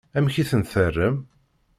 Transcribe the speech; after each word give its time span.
Amek 0.17 0.35
i 0.41 0.43
ten-terram? 0.49 1.15